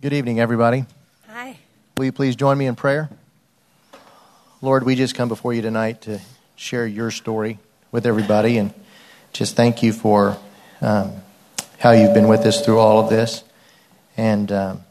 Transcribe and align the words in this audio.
Good 0.00 0.12
evening, 0.12 0.38
everybody. 0.38 0.84
Hi. 1.26 1.58
Will 1.96 2.04
you 2.04 2.12
please 2.12 2.36
join 2.36 2.56
me 2.56 2.66
in 2.66 2.76
prayer? 2.76 3.10
Lord, 4.62 4.84
we 4.84 4.94
just 4.94 5.16
come 5.16 5.28
before 5.28 5.52
you 5.52 5.60
tonight 5.60 6.02
to 6.02 6.20
share 6.54 6.86
your 6.86 7.10
story 7.10 7.58
with 7.90 8.06
everybody 8.06 8.58
and 8.58 8.72
just 9.32 9.56
thank 9.56 9.82
you 9.82 9.92
for 9.92 10.38
um, 10.80 11.14
how 11.80 11.90
you've 11.90 12.14
been 12.14 12.28
with 12.28 12.46
us 12.46 12.64
through 12.64 12.78
all 12.78 13.00
of 13.00 13.10
this. 13.10 13.42
And 14.16 14.52
um, 14.52 14.84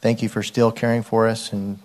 thank 0.00 0.22
you 0.22 0.28
for 0.28 0.44
still 0.44 0.70
caring 0.70 1.02
for 1.02 1.26
us 1.26 1.52
and 1.52 1.80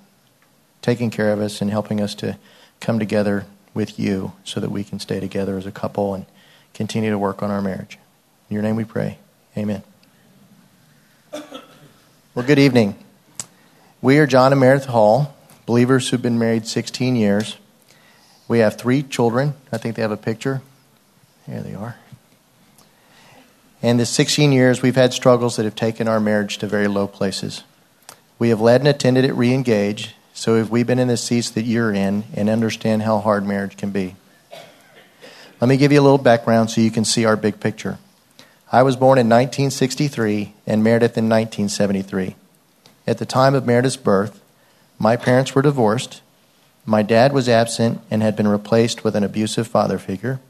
taking 0.84 1.10
care 1.10 1.34
of 1.34 1.42
us 1.42 1.60
and 1.60 1.72
helping 1.72 2.00
us 2.00 2.14
to 2.16 2.38
come 2.80 3.00
together 3.00 3.48
with 3.74 3.98
you 3.98 4.34
so 4.44 4.60
that 4.60 4.70
we 4.70 4.84
can 4.84 5.00
stay 5.00 5.20
together 5.20 5.58
as 5.58 5.66
a 5.66 5.72
couple 5.72 6.14
and 6.14 6.28
continue 6.76 7.10
to 7.10 7.18
work 7.18 7.42
on 7.42 7.50
our 7.50 7.64
marriage. 7.64 7.98
In 8.48 8.54
your 8.54 8.62
name 8.62 8.76
we 8.76 8.84
pray. 8.84 9.18
Amen. 9.58 9.82
Well, 12.34 12.46
good 12.46 12.60
evening. 12.60 12.96
We 14.02 14.20
are 14.20 14.28
John 14.28 14.52
and 14.52 14.62
Meredith 14.62 14.86
Hall, 14.86 15.36
believers 15.66 16.10
who've 16.10 16.22
been 16.22 16.38
married 16.38 16.68
16 16.68 17.16
years. 17.16 17.58
We 18.48 18.60
have 18.60 18.78
three 18.78 19.04
children. 19.04 19.56
I 19.72 19.78
think 19.78 19.96
they 19.96 20.02
have 20.02 20.12
a 20.12 20.18
picture. 20.18 20.62
Here 21.46 21.62
they 21.62 21.74
are. 21.74 21.98
And 23.82 24.00
the 24.00 24.06
16 24.06 24.52
years, 24.52 24.82
we've 24.82 24.96
had 24.96 25.14
struggles 25.14 25.56
that 25.56 25.66
have 25.66 25.76
taken 25.76 26.08
our 26.08 26.20
marriage 26.20 26.58
to 26.60 26.68
very 26.68 26.88
low 26.88 27.08
places. 27.08 27.64
We 28.40 28.50
have 28.50 28.62
led 28.62 28.82
and 28.82 28.88
attended 28.88 29.26
at 29.26 29.32
Reengage, 29.32 30.10
so 30.34 30.58
have 30.58 30.70
we've 30.70 30.88
been 30.88 31.00
in 31.00 31.08
the 31.08 31.18
seats 31.18 31.50
that 31.52 31.64
you're 31.64 31.94
in 31.94 32.24
and 32.36 32.50
understand 32.50 33.02
how 33.02 33.20
hard 33.20 33.46
marriage 33.46 33.78
can 33.78 33.92
be. 33.92 34.16
Let 35.60 35.68
me 35.68 35.78
give 35.78 35.92
you 35.92 36.00
a 36.00 36.04
little 36.04 36.18
background 36.20 36.70
so 36.70 36.82
you 36.82 36.92
can 36.92 37.04
see 37.04 37.26
our 37.26 37.36
big 37.36 37.60
picture. 37.60 37.98
I 38.70 38.84
was 38.84 38.98
born 38.98 39.18
in 39.18 39.28
1963 39.28 40.54
and 40.66 40.84
Meredith 40.84 41.18
in 41.18 41.30
1973. 41.30 42.36
At 43.08 43.18
the 43.18 43.26
time 43.26 43.56
of 43.56 43.66
Meredith's 43.66 43.96
birth, 43.96 44.42
my 45.00 45.16
parents 45.16 45.56
were 45.56 45.62
divorced. 45.62 46.22
My 46.86 47.02
dad 47.02 47.32
was 47.32 47.48
absent 47.48 48.02
and 48.12 48.22
had 48.22 48.36
been 48.36 48.48
replaced 48.48 49.06
with 49.06 49.16
an 49.16 49.24
abusive 49.24 49.68
father 49.68 49.98
figure. 49.98 50.42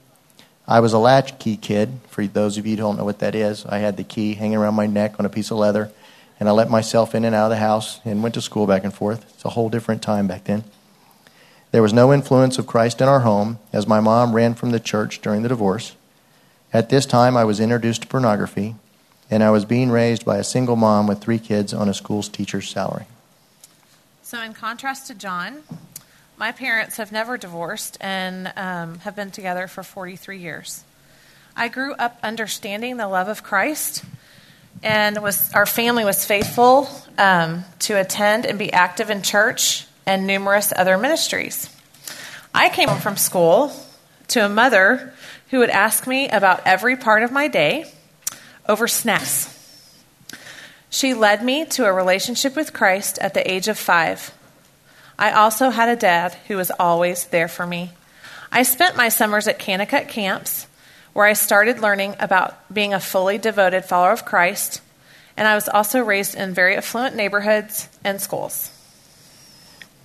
I 0.67 0.79
was 0.79 0.93
a 0.93 0.97
latchkey 0.97 1.57
kid. 1.57 1.99
For 2.09 2.25
those 2.25 2.57
of 2.57 2.65
you 2.65 2.71
who 2.71 2.77
don't 2.77 2.97
know 2.97 3.05
what 3.05 3.19
that 3.19 3.35
is, 3.35 3.67
I 3.67 3.77
had 3.77 3.97
the 3.97 4.03
key 4.03 4.33
hanging 4.33 4.57
around 4.57 4.73
my 4.73 4.87
neck 4.87 5.19
on 5.19 5.25
a 5.27 5.29
piece 5.29 5.51
of 5.51 5.57
leather, 5.57 5.91
and 6.39 6.49
I 6.49 6.53
let 6.53 6.71
myself 6.71 7.13
in 7.13 7.23
and 7.23 7.35
out 7.35 7.45
of 7.45 7.51
the 7.51 7.57
house 7.57 8.01
and 8.03 8.23
went 8.23 8.33
to 8.33 8.41
school 8.41 8.65
back 8.65 8.83
and 8.83 8.93
forth. 8.93 9.31
It's 9.35 9.45
a 9.45 9.49
whole 9.49 9.69
different 9.69 10.01
time 10.01 10.25
back 10.25 10.45
then. 10.45 10.63
There 11.69 11.83
was 11.83 11.93
no 11.93 12.11
influence 12.11 12.57
of 12.57 12.65
Christ 12.65 12.99
in 12.99 13.07
our 13.07 13.19
home, 13.19 13.59
as 13.71 13.85
my 13.85 13.99
mom 13.99 14.33
ran 14.33 14.55
from 14.55 14.71
the 14.71 14.79
church 14.79 15.21
during 15.21 15.43
the 15.43 15.49
divorce. 15.49 15.95
At 16.73 16.89
this 16.89 17.05
time, 17.05 17.37
I 17.37 17.45
was 17.45 17.59
introduced 17.59 18.01
to 18.01 18.07
pornography, 18.07 18.75
and 19.29 19.41
I 19.41 19.51
was 19.51 19.63
being 19.63 19.89
raised 19.89 20.25
by 20.25 20.37
a 20.37 20.43
single 20.43 20.75
mom 20.75 21.07
with 21.07 21.21
three 21.21 21.39
kids 21.39 21.73
on 21.73 21.87
a 21.87 21.93
school's 21.93 22.27
teacher's 22.27 22.69
salary. 22.69 23.05
So, 24.21 24.41
in 24.41 24.53
contrast 24.53 25.07
to 25.07 25.15
John, 25.15 25.63
my 26.37 26.51
parents 26.51 26.97
have 26.97 27.11
never 27.13 27.37
divorced 27.37 27.97
and 28.01 28.51
um, 28.57 28.99
have 28.99 29.15
been 29.15 29.31
together 29.31 29.67
for 29.67 29.81
43 29.81 30.39
years. 30.39 30.83
I 31.55 31.69
grew 31.69 31.93
up 31.93 32.19
understanding 32.21 32.97
the 32.97 33.07
love 33.07 33.29
of 33.29 33.43
Christ, 33.43 34.03
and 34.83 35.17
was 35.23 35.53
our 35.53 35.65
family 35.65 36.03
was 36.03 36.25
faithful 36.25 36.89
um, 37.17 37.63
to 37.79 37.97
attend 37.97 38.45
and 38.45 38.59
be 38.59 38.73
active 38.73 39.09
in 39.09 39.21
church 39.21 39.87
and 40.05 40.27
numerous 40.27 40.73
other 40.75 40.97
ministries. 40.97 41.73
I 42.53 42.69
came 42.69 42.89
home 42.89 42.99
from 42.99 43.15
school 43.15 43.71
to 44.29 44.45
a 44.45 44.49
mother 44.49 45.13
who 45.49 45.59
would 45.59 45.69
ask 45.69 46.07
me 46.07 46.27
about 46.29 46.61
every 46.65 46.95
part 46.95 47.23
of 47.23 47.31
my 47.31 47.47
day 47.47 47.85
over 48.67 48.87
snacks. 48.87 49.53
She 50.89 51.13
led 51.13 51.43
me 51.43 51.65
to 51.65 51.85
a 51.85 51.93
relationship 51.93 52.55
with 52.55 52.73
Christ 52.73 53.17
at 53.19 53.33
the 53.33 53.49
age 53.49 53.67
of 53.67 53.77
five. 53.77 54.33
I 55.19 55.31
also 55.31 55.69
had 55.69 55.89
a 55.89 55.95
dad 55.95 56.35
who 56.47 56.57
was 56.57 56.71
always 56.71 57.25
there 57.25 57.47
for 57.47 57.65
me. 57.65 57.91
I 58.51 58.63
spent 58.63 58.95
my 58.95 59.09
summers 59.09 59.47
at 59.47 59.59
Kanakuk 59.59 60.07
camps, 60.07 60.67
where 61.13 61.25
I 61.25 61.33
started 61.33 61.79
learning 61.79 62.15
about 62.19 62.73
being 62.73 62.93
a 62.93 62.99
fully 62.99 63.37
devoted 63.37 63.85
follower 63.85 64.11
of 64.11 64.25
Christ, 64.25 64.81
and 65.35 65.47
I 65.47 65.55
was 65.55 65.67
also 65.67 66.01
raised 66.01 66.35
in 66.35 66.53
very 66.53 66.75
affluent 66.75 67.15
neighborhoods 67.15 67.89
and 68.03 68.21
schools. 68.21 68.71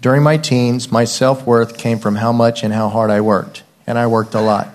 During 0.01 0.23
my 0.23 0.37
teens, 0.37 0.91
my 0.91 1.05
self 1.05 1.47
worth 1.47 1.79
came 1.79 1.99
from 1.99 2.17
how 2.17 2.33
much 2.33 2.65
and 2.65 2.73
how 2.73 2.89
hard 2.89 3.11
I 3.11 3.21
worked, 3.21 3.63
and 3.87 3.99
I 3.99 4.07
worked 4.09 4.35
a 4.35 4.41
lot 4.41 4.75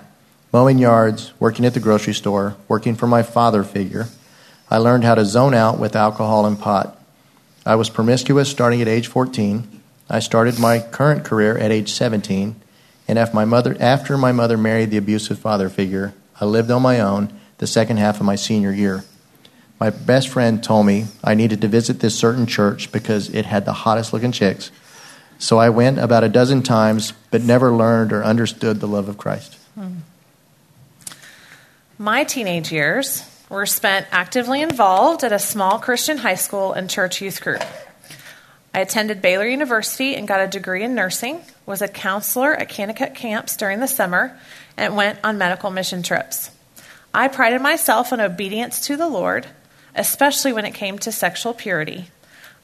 mowing 0.52 0.78
yards, 0.78 1.32
working 1.38 1.64
at 1.64 1.74
the 1.74 1.80
grocery 1.80 2.14
store, 2.14 2.56
working 2.68 2.94
for 2.94 3.06
my 3.06 3.22
father 3.22 3.62
figure. 3.62 4.06
I 4.70 4.78
learned 4.78 5.04
how 5.04 5.14
to 5.14 5.24
zone 5.24 5.54
out 5.54 5.78
with 5.78 5.96
alcohol 5.96 6.46
and 6.46 6.58
pot. 6.58 6.98
I 7.66 7.74
was 7.74 7.90
promiscuous 7.90 8.50
starting 8.50 8.80
at 8.80 8.88
age 8.88 9.08
14. 9.08 9.82
I 10.08 10.20
started 10.20 10.58
my 10.58 10.78
current 10.80 11.24
career 11.24 11.58
at 11.58 11.70
age 11.70 11.92
17, 11.92 12.56
and 13.06 13.18
after 13.18 13.34
my 13.34 13.44
mother, 13.44 13.76
after 13.78 14.16
my 14.16 14.32
mother 14.32 14.56
married 14.56 14.90
the 14.90 14.96
abusive 14.96 15.38
father 15.38 15.68
figure, 15.68 16.14
I 16.40 16.44
lived 16.44 16.70
on 16.70 16.82
my 16.82 17.00
own 17.00 17.32
the 17.58 17.66
second 17.66 17.98
half 17.98 18.20
of 18.20 18.26
my 18.26 18.36
senior 18.36 18.72
year. 18.72 19.04
My 19.80 19.90
best 19.90 20.28
friend 20.28 20.62
told 20.62 20.86
me 20.86 21.06
I 21.22 21.34
needed 21.34 21.60
to 21.60 21.68
visit 21.68 22.00
this 22.00 22.18
certain 22.18 22.46
church 22.46 22.90
because 22.90 23.28
it 23.30 23.46
had 23.46 23.64
the 23.64 23.72
hottest 23.72 24.12
looking 24.12 24.32
chicks. 24.32 24.70
So 25.38 25.58
I 25.58 25.68
went 25.70 25.98
about 25.98 26.24
a 26.24 26.28
dozen 26.28 26.62
times, 26.62 27.12
but 27.30 27.42
never 27.42 27.70
learned 27.72 28.12
or 28.12 28.24
understood 28.24 28.80
the 28.80 28.88
love 28.88 29.08
of 29.08 29.18
Christ. 29.18 29.54
Hmm. 29.74 29.98
My 32.00 32.22
teenage 32.22 32.70
years 32.70 33.24
were 33.48 33.66
spent 33.66 34.06
actively 34.12 34.62
involved 34.62 35.24
at 35.24 35.32
a 35.32 35.38
small 35.40 35.80
Christian 35.80 36.18
high 36.18 36.36
school 36.36 36.72
and 36.72 36.88
church 36.88 37.20
youth 37.20 37.40
group. 37.40 37.64
I 38.72 38.78
attended 38.78 39.20
Baylor 39.20 39.48
University 39.48 40.14
and 40.14 40.28
got 40.28 40.38
a 40.38 40.46
degree 40.46 40.84
in 40.84 40.94
nursing, 40.94 41.40
was 41.66 41.82
a 41.82 41.88
counselor 41.88 42.54
at 42.54 42.68
Kanakuk 42.68 43.16
camps 43.16 43.56
during 43.56 43.80
the 43.80 43.88
summer, 43.88 44.38
and 44.76 44.94
went 44.94 45.18
on 45.24 45.38
medical 45.38 45.72
mission 45.72 46.04
trips. 46.04 46.52
I 47.12 47.26
prided 47.26 47.60
myself 47.60 48.12
on 48.12 48.20
obedience 48.20 48.86
to 48.86 48.96
the 48.96 49.08
Lord, 49.08 49.48
especially 49.96 50.52
when 50.52 50.66
it 50.66 50.74
came 50.74 51.00
to 51.00 51.10
sexual 51.10 51.52
purity. 51.52 52.10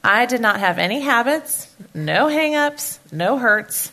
I 0.01 0.27
did 0.27 0.39
not 0.39 0.61
have 0.61 0.79
any 0.79 1.01
habits, 1.01 1.75
no 1.93 2.27
hangups, 2.27 2.99
no 3.11 3.37
hurts, 3.37 3.91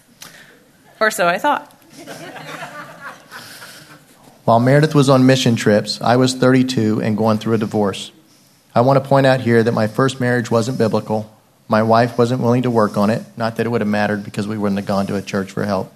or 1.00 1.10
so 1.10 1.26
I 1.26 1.38
thought. 1.38 1.76
While 4.44 4.58
Meredith 4.58 4.92
was 4.92 5.08
on 5.08 5.24
mission 5.24 5.54
trips, 5.54 6.00
I 6.00 6.16
was 6.16 6.34
32 6.34 7.00
and 7.00 7.16
going 7.16 7.38
through 7.38 7.54
a 7.54 7.58
divorce. 7.58 8.10
I 8.74 8.80
want 8.80 9.00
to 9.02 9.08
point 9.08 9.24
out 9.24 9.40
here 9.40 9.62
that 9.62 9.70
my 9.70 9.86
first 9.86 10.18
marriage 10.18 10.50
wasn't 10.50 10.78
biblical. 10.78 11.32
My 11.68 11.84
wife 11.84 12.18
wasn't 12.18 12.42
willing 12.42 12.62
to 12.62 12.70
work 12.70 12.96
on 12.96 13.08
it, 13.08 13.22
not 13.36 13.54
that 13.56 13.66
it 13.66 13.68
would 13.68 13.82
have 13.82 13.88
mattered 13.88 14.24
because 14.24 14.48
we 14.48 14.58
wouldn't 14.58 14.80
have 14.80 14.86
gone 14.86 15.06
to 15.06 15.16
a 15.16 15.22
church 15.22 15.52
for 15.52 15.64
help. 15.64 15.94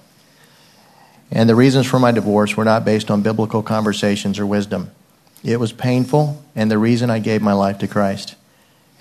And 1.29 1.49
the 1.49 1.57
reasons 1.57 1.87
for 1.87 1.99
my 1.99 2.13
divorce 2.13 2.57
were 2.57 2.65
not 2.65 2.85
based 2.85 3.11
on 3.11 3.23
biblical 3.23 3.65
conversations 3.65 4.39
or 4.39 4.47
wisdom. 4.47 4.93
It 5.43 5.59
was 5.59 5.73
painful 5.73 6.41
and 6.55 6.71
the 6.71 6.79
reason 6.79 7.11
I 7.11 7.19
gave 7.19 7.43
my 7.43 7.53
life 7.53 7.79
to 7.79 7.89
Christ. 7.89 8.37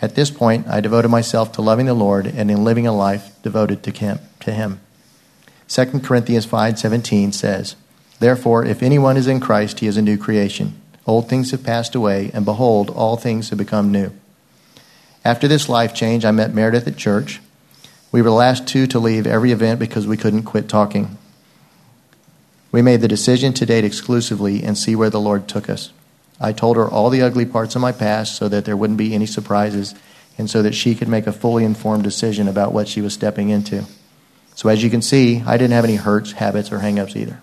At 0.01 0.15
this 0.15 0.31
point, 0.31 0.67
I 0.67 0.81
devoted 0.81 1.09
myself 1.09 1.51
to 1.53 1.61
loving 1.61 1.85
the 1.85 1.93
Lord 1.93 2.25
and 2.25 2.49
in 2.49 2.63
living 2.63 2.87
a 2.87 2.91
life 2.91 3.31
devoted 3.43 3.83
to 3.83 3.91
him. 3.91 4.19
To 4.39 4.51
him. 4.51 4.79
2 5.67 6.01
Corinthians 6.01 6.47
5:17 6.47 7.31
says, 7.31 7.75
Therefore, 8.19 8.65
if 8.65 8.81
anyone 8.81 9.17
is 9.17 9.27
in 9.27 9.39
Christ, 9.39 9.79
he 9.79 9.87
is 9.87 9.97
a 9.97 10.01
new 10.01 10.17
creation. 10.17 10.79
Old 11.05 11.29
things 11.29 11.51
have 11.51 11.63
passed 11.63 11.95
away, 11.95 12.31
and 12.33 12.45
behold, 12.45 12.89
all 12.89 13.17
things 13.17 13.49
have 13.49 13.59
become 13.59 13.91
new. 13.91 14.11
After 15.23 15.47
this 15.47 15.69
life 15.69 15.93
change, 15.93 16.23
I 16.23 16.31
met 16.31 16.53
Meredith 16.53 16.87
at 16.87 16.97
church. 16.97 17.41
We 18.11 18.21
were 18.21 18.29
the 18.29 18.35
last 18.35 18.67
two 18.67 18.87
to 18.87 18.99
leave 18.99 19.27
every 19.27 19.51
event 19.51 19.79
because 19.79 20.07
we 20.07 20.17
couldn't 20.17 20.43
quit 20.43 20.69
talking. 20.69 21.17
We 22.71 22.81
made 22.81 23.01
the 23.01 23.07
decision 23.07 23.53
to 23.53 23.65
date 23.65 23.83
exclusively 23.83 24.63
and 24.63 24.77
see 24.77 24.95
where 24.95 25.09
the 25.09 25.19
Lord 25.19 25.47
took 25.47 25.69
us. 25.69 25.91
I 26.39 26.51
told 26.51 26.77
her 26.77 26.89
all 26.89 27.09
the 27.09 27.21
ugly 27.21 27.45
parts 27.45 27.75
of 27.75 27.81
my 27.81 27.91
past 27.91 28.35
so 28.35 28.49
that 28.49 28.65
there 28.65 28.77
wouldn't 28.77 28.97
be 28.97 29.13
any 29.13 29.25
surprises 29.25 29.95
and 30.37 30.49
so 30.49 30.61
that 30.61 30.75
she 30.75 30.95
could 30.95 31.07
make 31.07 31.27
a 31.27 31.31
fully 31.31 31.63
informed 31.63 32.03
decision 32.03 32.47
about 32.47 32.73
what 32.73 32.87
she 32.87 33.01
was 33.01 33.13
stepping 33.13 33.49
into. 33.49 33.85
So, 34.55 34.69
as 34.69 34.83
you 34.83 34.89
can 34.89 35.01
see, 35.01 35.41
I 35.45 35.57
didn't 35.57 35.73
have 35.73 35.85
any 35.85 35.95
hurts, 35.95 36.33
habits, 36.33 36.71
or 36.71 36.79
hangups 36.79 37.15
either. 37.15 37.39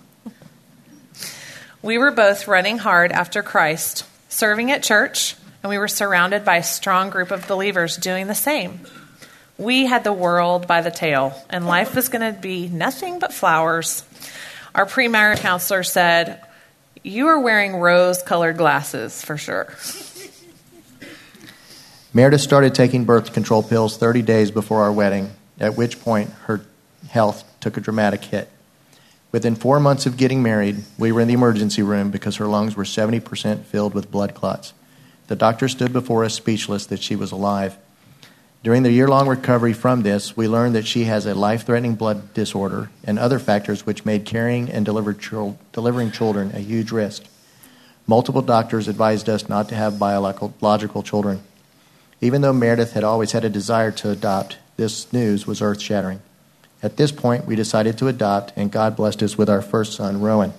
We 1.83 1.97
were 1.97 2.11
both 2.11 2.47
running 2.47 2.77
hard 2.77 3.11
after 3.11 3.43
Christ, 3.43 4.05
serving 4.29 4.71
at 4.71 4.83
church, 4.83 5.35
and 5.61 5.69
we 5.69 5.77
were 5.77 5.89
surrounded 5.89 6.45
by 6.45 6.55
a 6.55 6.63
strong 6.63 7.09
group 7.09 7.29
of 7.29 7.45
believers 7.45 7.97
doing 7.97 8.27
the 8.27 8.33
same. 8.33 8.79
We 9.57 9.85
had 9.85 10.05
the 10.05 10.13
world 10.13 10.65
by 10.65 10.79
the 10.79 10.91
tail, 10.91 11.33
and 11.49 11.67
life 11.67 11.93
was 11.93 12.07
going 12.07 12.33
to 12.33 12.39
be 12.39 12.69
nothing 12.69 13.19
but 13.19 13.33
flowers. 13.33 14.05
Our 14.73 14.85
pre 14.85 15.09
marriage 15.09 15.39
counselor 15.39 15.83
said, 15.83 16.41
You 17.03 17.27
are 17.27 17.39
wearing 17.41 17.75
rose 17.75 18.23
colored 18.23 18.55
glasses 18.55 19.21
for 19.21 19.35
sure. 19.35 19.67
Meredith 22.13 22.39
started 22.39 22.75
taking 22.75 23.03
birth 23.03 23.33
control 23.33 23.61
pills 23.61 23.97
30 23.97 24.21
days 24.21 24.51
before 24.51 24.83
our 24.83 24.93
wedding, 24.93 25.31
at 25.59 25.75
which 25.75 25.99
point 25.99 26.29
her 26.43 26.61
health 27.09 27.43
took 27.59 27.75
a 27.75 27.81
dramatic 27.81 28.23
hit. 28.23 28.49
Within 29.33 29.55
four 29.55 29.79
months 29.79 30.05
of 30.05 30.15
getting 30.15 30.43
married, 30.43 30.83
we 30.95 31.11
were 31.11 31.19
in 31.19 31.27
the 31.27 31.33
emergency 31.33 31.81
room 31.81 32.11
because 32.11 32.35
her 32.35 32.45
lungs 32.45 32.75
were 32.75 32.83
70% 32.83 33.63
filled 33.63 33.95
with 33.95 34.11
blood 34.11 34.35
clots. 34.35 34.73
The 35.25 35.35
doctor 35.35 35.67
stood 35.67 35.91
before 35.91 36.23
us 36.23 36.35
speechless 36.35 36.85
that 36.85 37.01
she 37.01 37.15
was 37.15 37.31
alive. 37.31 37.75
During 38.63 38.83
the 38.83 38.91
year 38.91 39.07
long 39.07 39.27
recovery 39.27 39.73
from 39.73 40.03
this, 40.03 40.37
we 40.37 40.47
learned 40.47 40.75
that 40.75 40.85
she 40.85 41.05
has 41.05 41.25
a 41.25 41.33
life 41.33 41.65
threatening 41.65 41.95
blood 41.95 42.35
disorder 42.35 42.91
and 43.03 43.17
other 43.17 43.39
factors 43.39 43.87
which 43.87 44.05
made 44.05 44.23
carrying 44.23 44.69
and 44.69 44.85
delivering 44.85 46.11
children 46.11 46.51
a 46.53 46.59
huge 46.59 46.91
risk. 46.91 47.23
Multiple 48.05 48.43
doctors 48.43 48.87
advised 48.87 49.27
us 49.29 49.49
not 49.49 49.67
to 49.69 49.75
have 49.75 49.97
biological 49.97 51.01
children. 51.01 51.41
Even 52.21 52.43
though 52.43 52.53
Meredith 52.53 52.93
had 52.93 53.03
always 53.03 53.31
had 53.31 53.43
a 53.43 53.49
desire 53.49 53.91
to 53.93 54.11
adopt, 54.11 54.59
this 54.77 55.11
news 55.11 55.47
was 55.47 55.59
earth 55.59 55.81
shattering. 55.81 56.21
At 56.83 56.97
this 56.97 57.13
point, 57.13 57.45
we 57.45 57.55
decided 57.55 57.97
to 57.97 58.09
adopt, 58.09 58.51
and 58.57 58.69
God 58.69 58.97
blessed 58.97 59.23
us 59.23 59.37
with 59.37 59.49
our 59.49 59.61
first 59.61 59.93
son, 59.93 60.19
Rowan. 60.19 60.53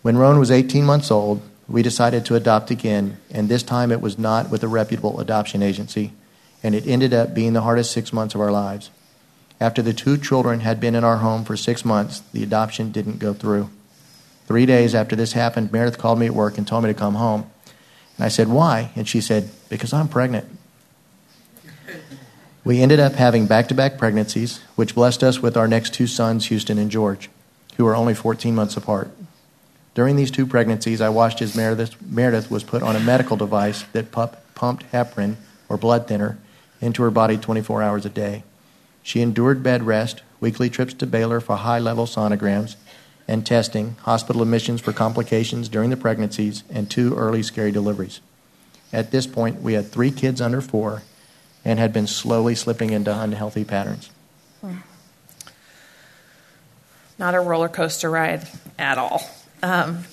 When 0.00 0.16
Rowan 0.16 0.38
was 0.38 0.50
18 0.50 0.84
months 0.84 1.10
old, 1.10 1.42
we 1.68 1.82
decided 1.82 2.24
to 2.26 2.34
adopt 2.34 2.70
again, 2.70 3.18
and 3.30 3.48
this 3.48 3.62
time 3.62 3.92
it 3.92 4.00
was 4.00 4.18
not 4.18 4.50
with 4.50 4.62
a 4.62 4.68
reputable 4.68 5.20
adoption 5.20 5.62
agency, 5.62 6.12
and 6.62 6.74
it 6.74 6.86
ended 6.86 7.12
up 7.12 7.34
being 7.34 7.52
the 7.52 7.60
hardest 7.60 7.92
six 7.92 8.12
months 8.12 8.34
of 8.34 8.40
our 8.40 8.50
lives. 8.50 8.90
After 9.60 9.82
the 9.82 9.92
two 9.92 10.16
children 10.16 10.60
had 10.60 10.80
been 10.80 10.94
in 10.94 11.04
our 11.04 11.18
home 11.18 11.44
for 11.44 11.56
six 11.56 11.84
months, 11.84 12.20
the 12.32 12.42
adoption 12.42 12.90
didn't 12.90 13.18
go 13.18 13.34
through. 13.34 13.70
Three 14.46 14.66
days 14.66 14.94
after 14.94 15.14
this 15.16 15.32
happened, 15.32 15.70
Meredith 15.70 15.98
called 15.98 16.18
me 16.18 16.26
at 16.26 16.34
work 16.34 16.58
and 16.58 16.66
told 16.66 16.84
me 16.84 16.90
to 16.90 16.98
come 16.98 17.14
home. 17.14 17.50
And 18.16 18.24
I 18.24 18.28
said, 18.28 18.48
Why? 18.48 18.90
And 18.96 19.08
she 19.08 19.20
said, 19.20 19.50
Because 19.68 19.92
I'm 19.92 20.08
pregnant. 20.08 20.46
We 22.64 22.80
ended 22.80 22.98
up 22.98 23.12
having 23.12 23.46
back 23.46 23.68
to 23.68 23.74
back 23.74 23.98
pregnancies, 23.98 24.62
which 24.74 24.94
blessed 24.94 25.22
us 25.22 25.42
with 25.42 25.54
our 25.54 25.68
next 25.68 25.92
two 25.92 26.06
sons, 26.06 26.46
Houston 26.46 26.78
and 26.78 26.90
George, 26.90 27.28
who 27.76 27.86
are 27.86 27.94
only 27.94 28.14
14 28.14 28.54
months 28.54 28.74
apart. 28.74 29.10
During 29.94 30.16
these 30.16 30.30
two 30.30 30.46
pregnancies, 30.46 31.02
I 31.02 31.10
watched 31.10 31.42
as 31.42 31.54
Meredith, 31.54 32.00
Meredith 32.00 32.50
was 32.50 32.64
put 32.64 32.82
on 32.82 32.96
a 32.96 33.00
medical 33.00 33.36
device 33.36 33.82
that 33.92 34.10
pumped 34.10 34.90
heparin, 34.92 35.36
or 35.68 35.76
blood 35.76 36.08
thinner, 36.08 36.38
into 36.80 37.02
her 37.02 37.10
body 37.10 37.36
24 37.36 37.82
hours 37.82 38.06
a 38.06 38.10
day. 38.10 38.44
She 39.02 39.20
endured 39.20 39.62
bed 39.62 39.82
rest, 39.82 40.22
weekly 40.40 40.70
trips 40.70 40.94
to 40.94 41.06
Baylor 41.06 41.40
for 41.40 41.56
high 41.56 41.78
level 41.78 42.06
sonograms 42.06 42.76
and 43.28 43.44
testing, 43.44 43.96
hospital 44.02 44.40
admissions 44.40 44.80
for 44.80 44.94
complications 44.94 45.68
during 45.68 45.90
the 45.90 45.98
pregnancies, 45.98 46.64
and 46.70 46.90
two 46.90 47.14
early 47.14 47.42
scary 47.42 47.72
deliveries. 47.72 48.20
At 48.90 49.10
this 49.10 49.26
point, 49.26 49.60
we 49.60 49.74
had 49.74 49.92
three 49.92 50.10
kids 50.10 50.40
under 50.40 50.62
four 50.62 51.02
and 51.64 51.78
had 51.78 51.92
been 51.92 52.06
slowly 52.06 52.54
slipping 52.54 52.90
into 52.90 53.16
unhealthy 53.16 53.64
patterns. 53.64 54.10
Hmm. 54.60 54.76
Not 57.18 57.34
a 57.34 57.40
roller 57.40 57.68
coaster 57.68 58.10
ride 58.10 58.46
at 58.78 58.98
all. 58.98 59.22
Um, 59.62 60.04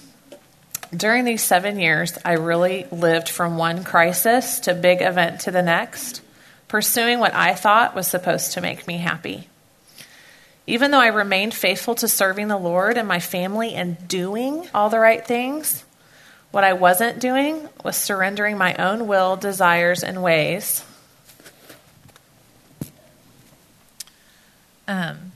during 0.95 1.25
these 1.25 1.43
seven 1.43 1.79
years, 1.79 2.17
I 2.23 2.33
really 2.33 2.85
lived 2.91 3.29
from 3.29 3.57
one 3.57 3.83
crisis 3.83 4.59
to 4.61 4.73
big 4.73 5.01
event 5.01 5.41
to 5.41 5.51
the 5.51 5.61
next, 5.61 6.21
pursuing 6.67 7.19
what 7.19 7.33
I 7.33 7.53
thought 7.53 7.95
was 7.95 8.07
supposed 8.07 8.53
to 8.53 8.61
make 8.61 8.87
me 8.87 8.97
happy. 8.97 9.47
Even 10.67 10.91
though 10.91 10.99
I 10.99 11.07
remained 11.07 11.53
faithful 11.53 11.95
to 11.95 12.07
serving 12.07 12.47
the 12.47 12.57
Lord 12.57 12.97
and 12.97 13.07
my 13.07 13.19
family 13.19 13.73
and 13.73 14.07
doing 14.07 14.67
all 14.73 14.89
the 14.89 14.99
right 14.99 15.25
things, 15.25 15.83
what 16.51 16.63
I 16.63 16.73
wasn't 16.73 17.19
doing 17.19 17.67
was 17.83 17.95
surrendering 17.95 18.57
my 18.57 18.75
own 18.75 19.07
will, 19.07 19.37
desires, 19.37 20.03
and 20.03 20.21
ways. 20.21 20.83
Um, 24.91 25.31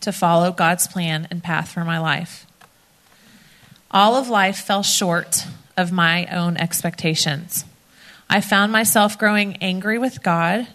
to 0.00 0.12
follow 0.12 0.52
God's 0.52 0.86
plan 0.86 1.26
and 1.28 1.42
path 1.42 1.68
for 1.72 1.84
my 1.84 1.98
life. 1.98 2.46
All 3.90 4.14
of 4.14 4.28
life 4.28 4.58
fell 4.58 4.84
short 4.84 5.44
of 5.76 5.90
my 5.90 6.26
own 6.26 6.56
expectations. 6.56 7.64
I 8.30 8.40
found 8.40 8.70
myself 8.70 9.18
growing 9.18 9.56
angry 9.56 9.98
with 9.98 10.22
God 10.22 10.68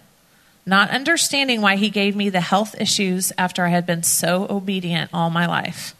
not 0.65 0.89
understanding 0.89 1.61
why 1.61 1.77
he 1.77 1.89
gave 1.89 2.17
me 2.17 2.27
the 2.27 2.41
health 2.41 2.75
issues 2.81 3.31
after 3.37 3.65
I 3.65 3.69
had 3.69 3.85
been 3.85 4.03
so 4.03 4.45
obedient 4.49 5.09
all 5.13 5.29
my 5.29 5.45
life. 5.45 5.95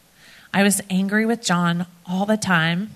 I 0.54 0.64
was 0.64 0.82
angry 0.90 1.26
with 1.26 1.42
John 1.42 1.86
all 2.06 2.26
the 2.26 2.36
time. 2.36 2.90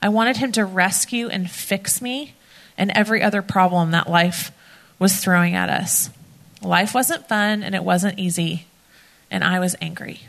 I 0.00 0.08
wanted 0.08 0.38
him 0.38 0.52
to 0.52 0.64
rescue 0.64 1.28
and 1.28 1.50
fix 1.50 2.00
me 2.00 2.34
and 2.78 2.90
every 2.92 3.22
other 3.22 3.42
problem 3.42 3.90
that 3.90 4.08
life 4.08 4.52
was 4.98 5.16
throwing 5.18 5.54
at 5.54 5.68
us. 5.68 6.08
Life 6.64 6.94
wasn't 6.94 7.28
fun 7.28 7.62
and 7.62 7.74
it 7.74 7.84
wasn't 7.84 8.18
easy, 8.18 8.66
and 9.30 9.44
I 9.44 9.60
was 9.60 9.76
angry. 9.80 10.20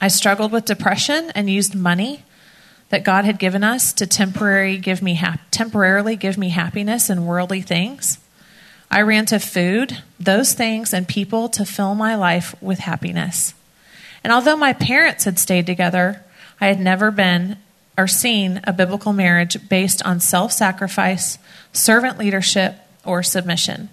I 0.00 0.08
struggled 0.08 0.50
with 0.50 0.64
depression 0.64 1.30
and 1.34 1.48
used 1.48 1.74
money 1.74 2.24
that 2.88 3.04
God 3.04 3.24
had 3.24 3.38
given 3.38 3.64
us 3.64 3.92
to 3.94 4.06
temporarily 4.06 4.78
give 4.78 5.00
me, 5.00 5.14
ha- 5.14 5.38
temporarily 5.50 6.16
give 6.16 6.36
me 6.36 6.48
happiness 6.50 7.08
and 7.08 7.26
worldly 7.26 7.62
things. 7.62 8.18
I 8.90 9.00
ran 9.00 9.24
to 9.26 9.38
food, 9.38 10.02
those 10.20 10.52
things, 10.52 10.92
and 10.92 11.08
people 11.08 11.48
to 11.50 11.64
fill 11.64 11.94
my 11.94 12.16
life 12.16 12.54
with 12.60 12.80
happiness. 12.80 13.54
And 14.22 14.32
although 14.32 14.56
my 14.56 14.74
parents 14.74 15.24
had 15.24 15.38
stayed 15.38 15.64
together, 15.64 16.22
I 16.60 16.66
had 16.66 16.80
never 16.80 17.10
been 17.10 17.56
or 17.96 18.06
seen 18.06 18.60
a 18.64 18.72
biblical 18.72 19.12
marriage 19.12 19.68
based 19.68 20.04
on 20.04 20.20
self 20.20 20.52
sacrifice, 20.52 21.38
servant 21.72 22.18
leadership, 22.18 22.76
or 23.04 23.22
submission. 23.22 23.88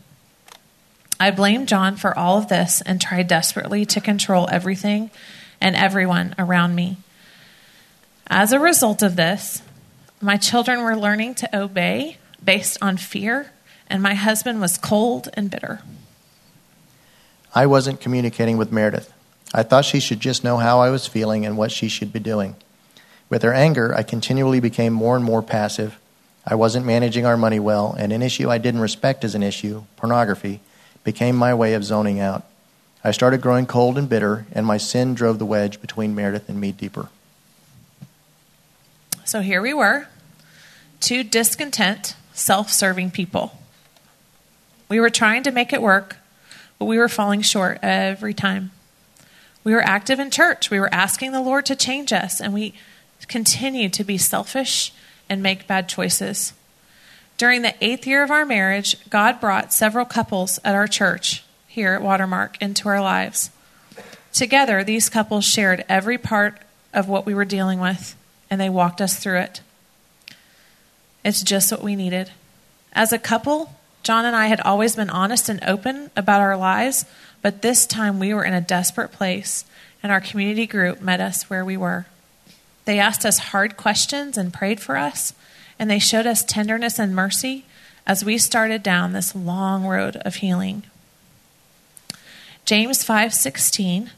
I 1.19 1.31
blamed 1.31 1.67
John 1.67 1.97
for 1.97 2.17
all 2.17 2.37
of 2.37 2.47
this 2.47 2.81
and 2.81 3.01
tried 3.01 3.27
desperately 3.27 3.85
to 3.87 3.99
control 3.99 4.47
everything 4.49 5.11
and 5.59 5.75
everyone 5.75 6.33
around 6.39 6.75
me. 6.75 6.97
As 8.27 8.53
a 8.53 8.59
result 8.59 9.01
of 9.01 9.15
this, 9.15 9.61
my 10.21 10.37
children 10.37 10.81
were 10.81 10.95
learning 10.95 11.35
to 11.35 11.57
obey 11.57 12.17
based 12.43 12.77
on 12.81 12.97
fear 12.97 13.51
and 13.87 14.01
my 14.01 14.13
husband 14.13 14.61
was 14.61 14.77
cold 14.77 15.27
and 15.33 15.49
bitter. 15.49 15.81
I 17.53 17.65
wasn't 17.65 17.99
communicating 17.99 18.57
with 18.57 18.71
Meredith. 18.71 19.11
I 19.53 19.63
thought 19.63 19.85
she 19.85 19.99
should 19.99 20.19
just 20.19 20.43
know 20.43 20.57
how 20.57 20.79
I 20.79 20.91
was 20.91 21.07
feeling 21.07 21.45
and 21.45 21.57
what 21.57 21.71
she 21.71 21.89
should 21.89 22.13
be 22.13 22.19
doing. 22.19 22.55
With 23.29 23.41
her 23.41 23.53
anger, 23.53 23.93
I 23.95 24.03
continually 24.03 24.59
became 24.59 24.93
more 24.93 25.15
and 25.15 25.25
more 25.25 25.41
passive. 25.41 25.99
I 26.45 26.55
wasn't 26.55 26.85
managing 26.85 27.25
our 27.25 27.37
money 27.37 27.59
well, 27.59 27.95
and 27.97 28.13
an 28.13 28.21
issue 28.21 28.49
I 28.49 28.59
didn't 28.59 28.81
respect 28.81 29.23
as 29.23 29.33
an 29.33 29.43
issue, 29.43 29.83
pornography, 29.97 30.61
became 31.11 31.35
my 31.35 31.55
way 31.55 31.73
of 31.73 31.83
zoning 31.83 32.19
out. 32.19 32.45
I 33.03 33.09
started 33.09 33.41
growing 33.41 33.65
cold 33.65 33.97
and 33.97 34.07
bitter, 34.07 34.45
and 34.51 34.63
my 34.63 34.77
sin 34.77 35.15
drove 35.15 35.39
the 35.39 35.45
wedge 35.45 35.81
between 35.81 36.13
Meredith 36.13 36.47
and 36.47 36.61
me 36.61 36.71
deeper. 36.71 37.09
So 39.25 39.41
here 39.41 39.59
we 39.59 39.73
were, 39.73 40.07
two 40.99 41.23
discontent, 41.23 42.15
self 42.31 42.69
serving 42.69 43.09
people. 43.09 43.59
We 44.87 44.99
were 44.99 45.09
trying 45.09 45.41
to 45.43 45.51
make 45.51 45.73
it 45.73 45.81
work, 45.81 46.17
but 46.77 46.85
we 46.85 46.99
were 46.99 47.09
falling 47.09 47.41
short 47.41 47.79
every 47.81 48.35
time. 48.35 48.69
We 49.63 49.73
were 49.73 49.81
active 49.81 50.19
in 50.19 50.29
church. 50.29 50.69
We 50.69 50.79
were 50.79 50.93
asking 50.93 51.31
the 51.31 51.41
Lord 51.41 51.65
to 51.65 51.75
change 51.75 52.13
us, 52.13 52.39
and 52.39 52.53
we 52.53 52.75
continued 53.27 53.93
to 53.93 54.03
be 54.03 54.19
selfish 54.19 54.93
and 55.27 55.41
make 55.41 55.65
bad 55.65 55.89
choices. 55.89 56.53
During 57.39 57.61
the 57.61 57.73
eighth 57.79 58.05
year 58.05 58.21
of 58.21 58.31
our 58.31 58.45
marriage, 58.45 58.97
God 59.09 59.39
brought 59.39 59.71
several 59.71 60.03
couples 60.03 60.59
at 60.65 60.75
our 60.75 60.87
church 60.87 61.45
here 61.69 61.93
at 61.93 62.01
Watermark 62.01 62.61
into 62.61 62.89
our 62.89 62.99
lives. 62.99 63.49
Together, 64.33 64.83
these 64.83 65.07
couples 65.07 65.45
shared 65.45 65.85
every 65.87 66.17
part 66.17 66.59
of 66.93 67.07
what 67.07 67.25
we 67.25 67.33
were 67.33 67.45
dealing 67.45 67.79
with, 67.79 68.13
and 68.49 68.59
they 68.59 68.67
walked 68.67 68.99
us 68.99 69.17
through 69.17 69.37
it. 69.37 69.61
It's 71.23 71.41
just 71.41 71.71
what 71.71 71.81
we 71.81 71.95
needed. 71.95 72.29
As 72.91 73.13
a 73.13 73.17
couple, 73.17 73.73
John 74.03 74.25
and 74.25 74.35
I 74.35 74.47
had 74.47 74.59
always 74.59 74.97
been 74.97 75.09
honest 75.09 75.47
and 75.47 75.63
open 75.63 76.11
about 76.17 76.41
our 76.41 76.57
lives, 76.57 77.05
but 77.41 77.61
this 77.61 77.85
time 77.85 78.19
we 78.19 78.33
were 78.33 78.43
in 78.43 78.53
a 78.53 78.59
desperate 78.59 79.13
place, 79.13 79.63
and 80.03 80.11
our 80.11 80.19
community 80.19 80.67
group 80.67 80.99
met 80.99 81.21
us 81.21 81.49
where 81.49 81.63
we 81.63 81.77
were. 81.77 82.05
They 82.83 82.99
asked 82.99 83.25
us 83.25 83.39
hard 83.39 83.77
questions 83.77 84.37
and 84.37 84.53
prayed 84.53 84.81
for 84.81 84.97
us, 84.97 85.33
and 85.79 85.89
they 85.89 85.99
showed 85.99 86.27
us 86.27 86.43
tenderness 86.43 86.99
and 86.99 87.15
mercy 87.15 87.65
as 88.05 88.25
we 88.25 88.37
started 88.37 88.83
down 88.83 89.13
this 89.13 89.33
long 89.33 89.85
road 89.85 90.17
of 90.17 90.35
healing. 90.35 90.83
James 92.65 93.03
5:16 93.03 94.11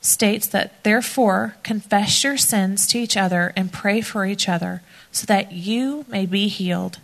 states 0.00 0.46
that 0.48 0.82
therefore 0.82 1.56
confess 1.62 2.24
your 2.24 2.36
sins 2.36 2.86
to 2.86 2.98
each 2.98 3.16
other 3.16 3.52
and 3.56 3.72
pray 3.72 4.00
for 4.00 4.24
each 4.24 4.48
other 4.48 4.82
so 5.12 5.26
that 5.26 5.52
you 5.52 6.04
may 6.08 6.26
be 6.26 6.48
healed. 6.48 6.98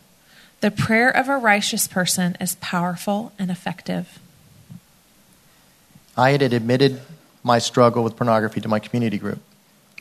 The 0.61 0.71
prayer 0.71 1.11
of 1.11 1.29
a 1.29 1.37
righteous 1.37 1.89
person 1.89 2.37
is 2.41 2.55
powerful 2.57 3.33
and 3.39 3.51
effective. 3.51 4.19
I 6.17 6.31
had 6.31 6.43
admitted 6.43 7.01
my 7.43 7.59
struggle 7.59 8.05
with 8.05 8.17
pornography 8.17 8.61
to 8.61 8.69
my 8.69 8.79
community 8.79 9.19
group. 9.19 9.41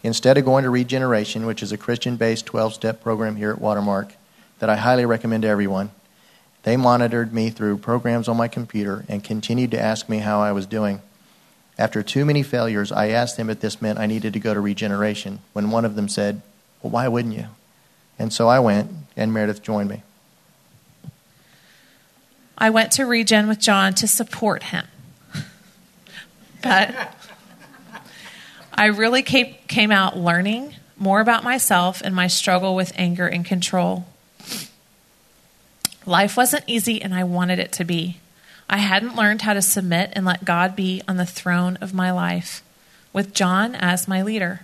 Instead 0.03 0.37
of 0.37 0.45
going 0.45 0.63
to 0.63 0.69
Regeneration, 0.69 1.45
which 1.45 1.61
is 1.61 1.71
a 1.71 1.77
Christian 1.77 2.15
based 2.15 2.45
12 2.45 2.73
step 2.73 3.01
program 3.01 3.35
here 3.35 3.51
at 3.51 3.61
Watermark 3.61 4.13
that 4.59 4.69
I 4.69 4.77
highly 4.77 5.05
recommend 5.05 5.43
to 5.43 5.49
everyone, 5.49 5.91
they 6.63 6.77
monitored 6.77 7.33
me 7.33 7.49
through 7.49 7.77
programs 7.77 8.27
on 8.27 8.37
my 8.37 8.47
computer 8.47 9.05
and 9.07 9.23
continued 9.23 9.71
to 9.71 9.79
ask 9.79 10.09
me 10.09 10.19
how 10.19 10.41
I 10.41 10.51
was 10.51 10.65
doing. 10.65 11.01
After 11.77 12.03
too 12.03 12.25
many 12.25 12.43
failures, 12.43 12.91
I 12.91 13.09
asked 13.09 13.37
them 13.37 13.49
if 13.49 13.59
this 13.59 13.81
meant 13.81 13.97
I 13.97 14.05
needed 14.05 14.33
to 14.33 14.39
go 14.39 14.53
to 14.53 14.59
Regeneration, 14.59 15.39
when 15.53 15.71
one 15.71 15.85
of 15.85 15.95
them 15.95 16.07
said, 16.07 16.41
Well, 16.81 16.91
why 16.91 17.07
wouldn't 17.07 17.35
you? 17.35 17.47
And 18.19 18.31
so 18.31 18.47
I 18.47 18.59
went, 18.59 18.91
and 19.15 19.33
Meredith 19.33 19.63
joined 19.63 19.89
me. 19.89 20.03
I 22.57 22.69
went 22.69 22.91
to 22.93 23.05
Regen 23.05 23.47
with 23.47 23.59
John 23.59 23.95
to 23.95 24.07
support 24.07 24.63
him. 24.63 24.85
but 26.61 27.15
I 28.81 28.87
really 28.87 29.21
came, 29.21 29.53
came 29.67 29.91
out 29.91 30.17
learning 30.17 30.73
more 30.97 31.21
about 31.21 31.43
myself 31.43 32.01
and 32.01 32.15
my 32.15 32.25
struggle 32.25 32.75
with 32.75 32.91
anger 32.95 33.27
and 33.27 33.45
control. 33.45 34.07
Life 36.03 36.35
wasn't 36.35 36.63
easy, 36.65 36.99
and 36.99 37.13
I 37.13 37.23
wanted 37.23 37.59
it 37.59 37.71
to 37.73 37.83
be. 37.83 38.17
I 38.67 38.77
hadn't 38.77 39.15
learned 39.15 39.43
how 39.43 39.53
to 39.53 39.61
submit 39.61 40.13
and 40.13 40.25
let 40.25 40.45
God 40.45 40.75
be 40.75 41.03
on 41.07 41.17
the 41.17 41.27
throne 41.27 41.77
of 41.79 41.93
my 41.93 42.09
life, 42.09 42.63
with 43.13 43.35
John 43.35 43.75
as 43.75 44.07
my 44.07 44.23
leader. 44.23 44.61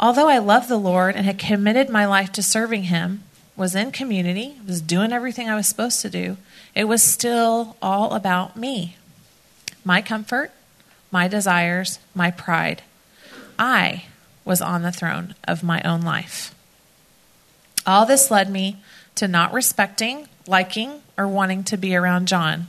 Although 0.00 0.28
I 0.28 0.38
loved 0.38 0.68
the 0.68 0.76
Lord 0.76 1.14
and 1.14 1.24
had 1.24 1.38
committed 1.38 1.88
my 1.88 2.06
life 2.06 2.32
to 2.32 2.42
serving 2.42 2.82
Him, 2.82 3.22
was 3.54 3.76
in 3.76 3.92
community, 3.92 4.56
was 4.66 4.80
doing 4.80 5.12
everything 5.12 5.48
I 5.48 5.54
was 5.54 5.68
supposed 5.68 6.00
to 6.00 6.10
do, 6.10 6.38
it 6.74 6.88
was 6.88 7.04
still 7.04 7.76
all 7.80 8.14
about 8.14 8.56
me 8.56 8.96
my 9.84 10.02
comfort, 10.02 10.50
my 11.12 11.28
desires, 11.28 12.00
my 12.12 12.32
pride. 12.32 12.82
I 13.58 14.04
was 14.44 14.60
on 14.60 14.82
the 14.82 14.92
throne 14.92 15.34
of 15.46 15.62
my 15.62 15.82
own 15.82 16.02
life. 16.02 16.54
All 17.86 18.06
this 18.06 18.30
led 18.30 18.50
me 18.50 18.78
to 19.16 19.28
not 19.28 19.52
respecting, 19.52 20.28
liking, 20.46 21.02
or 21.16 21.26
wanting 21.26 21.64
to 21.64 21.76
be 21.76 21.96
around 21.96 22.28
John. 22.28 22.68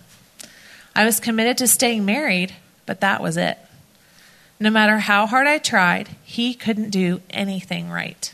I 0.96 1.06
was 1.06 1.20
committed 1.20 1.58
to 1.60 1.68
staying 1.68 2.06
married, 2.06 2.56
but 2.86 3.02
that 3.02 3.22
was 3.22 3.38
it. 3.38 3.58
No 4.60 4.70
matter 4.70 4.98
how 5.00 5.28
hard 5.28 5.46
I 5.46 5.60
tried, 5.60 6.10
he 6.24 6.54
couldn't 6.54 6.90
do 6.90 7.22
anything 7.30 7.90
right. 7.90 8.34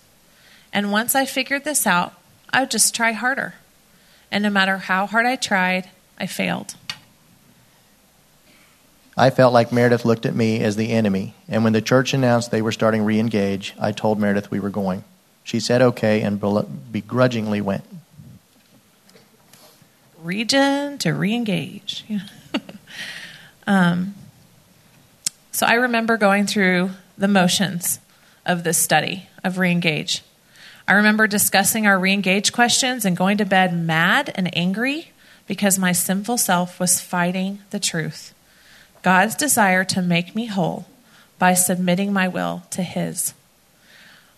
And 0.72 0.92
once 0.92 1.16
I 1.16 1.26
figured 1.26 1.66
this 1.66 1.86
out, 1.86 2.14
I 2.52 2.62
would 2.62 2.72
just 2.72 2.96
try 2.96 3.12
harder. 3.12 3.56
And 4.32 4.44
no 4.44 4.50
matter 4.50 4.78
how 4.78 5.06
hard 5.06 5.26
I 5.26 5.36
tried, 5.36 5.90
I 6.18 6.28
failed. 6.28 6.76
I 9.16 9.30
felt 9.30 9.54
like 9.54 9.72
Meredith 9.72 10.06
looked 10.06 10.26
at 10.26 10.36
me 10.36 10.62
as 10.62 10.76
the 10.76 10.92
enemy, 10.92 11.36
and 11.48 11.64
when 11.64 11.74
the 11.74 11.82
church 11.82 12.14
announced 12.14 12.50
they 12.50 12.62
were 12.62 12.72
starting 12.72 13.04
re 13.04 13.20
engage, 13.20 13.76
I 13.80 13.92
told 13.92 14.20
Meredith 14.20 14.50
we 14.50 14.60
were 14.60 14.72
going. 14.72 15.04
She 15.44 15.60
said 15.60 15.82
okay 15.82 16.22
and 16.22 16.42
begrudgingly 16.92 17.62
went. 17.62 17.84
Regen 20.22 20.98
to 21.00 21.12
re 21.12 21.36
engage. 21.36 22.06
um, 23.68 24.16
so 25.52 25.68
I 25.68 25.74
remember 25.74 26.18
going 26.18 26.48
through 26.48 26.92
the 27.18 27.28
motions 27.28 28.00
of 28.46 28.64
this 28.64 28.78
study 28.78 29.28
of 29.44 29.60
re 29.60 29.70
engage. 29.70 30.24
I 30.88 30.94
remember 30.94 31.28
discussing 31.28 31.86
our 31.86 32.00
re 32.00 32.12
engage 32.12 32.52
questions 32.52 33.06
and 33.06 33.16
going 33.16 33.38
to 33.38 33.46
bed 33.46 33.78
mad 33.78 34.32
and 34.34 34.56
angry 34.58 35.12
because 35.46 35.78
my 35.78 35.92
sinful 35.92 36.38
self 36.38 36.80
was 36.80 37.00
fighting 37.00 37.60
the 37.70 37.80
truth. 37.80 38.34
God's 39.04 39.36
desire 39.36 39.84
to 39.86 40.02
make 40.02 40.36
me 40.36 40.48
whole 40.48 40.88
by 41.38 41.54
submitting 41.54 42.12
my 42.12 42.28
will 42.28 42.64
to 42.72 42.82
His. 42.82 43.34